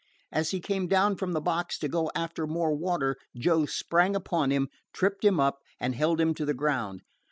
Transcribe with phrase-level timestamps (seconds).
[0.31, 4.49] As he came down from the box to go after more water, Joe sprang upon
[4.49, 7.01] him, tripped him up, and held him to the ground.